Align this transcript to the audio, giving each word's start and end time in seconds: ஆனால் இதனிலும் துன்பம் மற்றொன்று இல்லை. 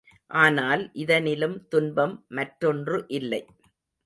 ஆனால் 0.31 0.83
இதனிலும் 0.95 1.55
துன்பம் 1.67 2.15
மற்றொன்று 2.29 2.97
இல்லை. 3.11 3.41